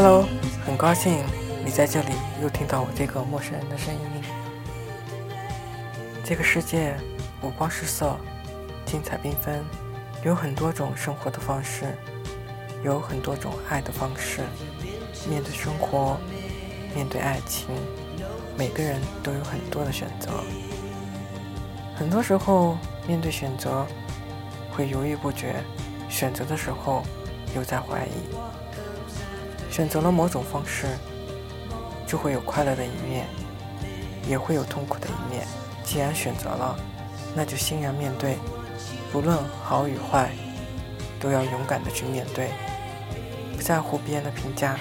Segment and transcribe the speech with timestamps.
[0.00, 0.24] Hello，
[0.64, 1.24] 很高兴
[1.64, 4.00] 你在这里又听到我这个陌生人的声音。
[6.22, 6.94] 这个世界
[7.42, 8.16] 五光十色，
[8.86, 9.64] 精彩缤纷，
[10.22, 11.98] 有很多种生活的方式，
[12.84, 14.42] 有很多种爱的方式。
[15.28, 16.16] 面对生活，
[16.94, 17.66] 面对爱情，
[18.56, 20.30] 每个人都有很多的选择。
[21.96, 23.84] 很多时候，面对选择
[24.70, 25.56] 会犹豫不决，
[26.08, 27.02] 选择的时候
[27.56, 28.36] 又在怀疑。
[29.78, 30.88] 选择了某种方式，
[32.04, 33.28] 就会有快乐的一面，
[34.28, 35.46] 也会有痛苦的一面。
[35.84, 36.76] 既然选择了，
[37.32, 38.38] 那就欣然面对，
[39.12, 40.32] 不论好与坏，
[41.20, 42.50] 都要勇敢的去面对，
[43.56, 44.76] 不在乎别人的评价，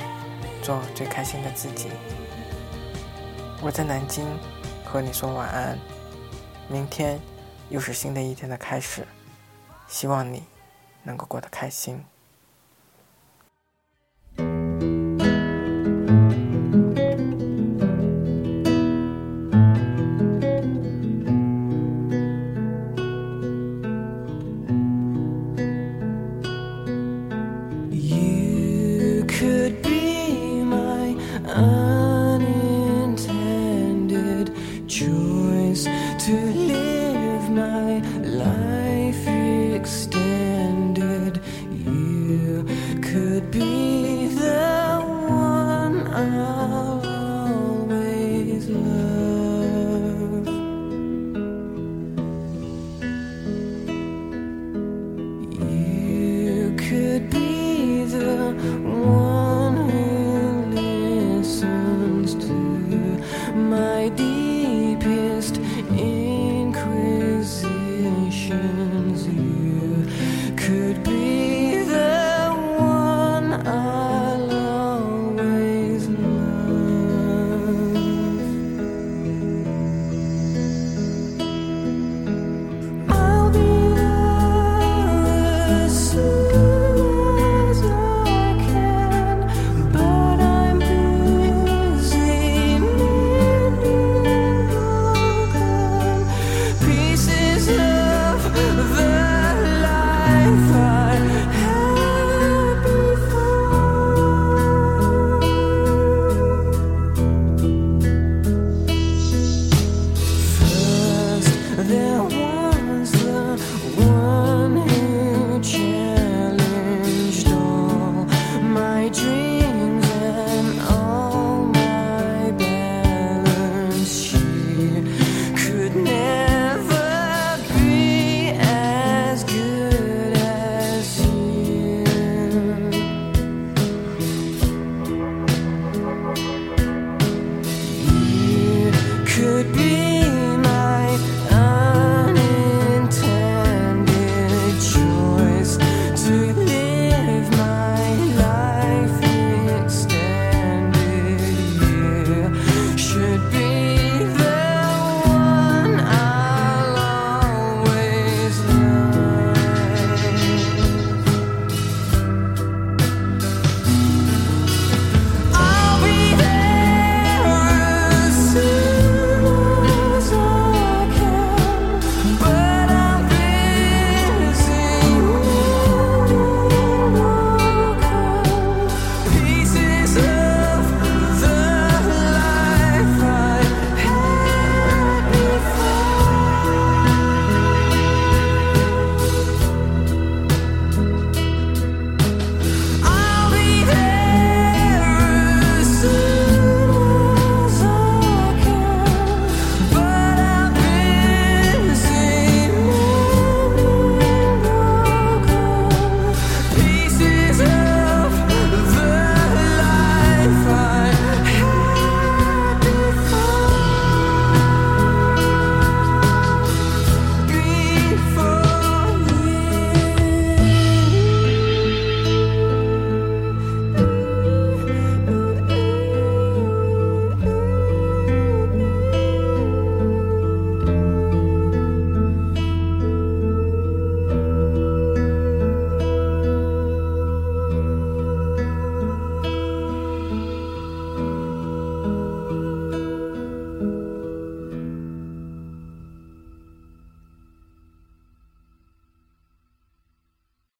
[0.63, 1.89] 做最开心的自己。
[3.61, 4.25] 我在南京，
[4.83, 5.77] 和你说晚安。
[6.67, 7.19] 明天
[7.69, 9.05] 又是新的一天的开始，
[9.87, 10.43] 希望你
[11.03, 12.03] 能够过得开心。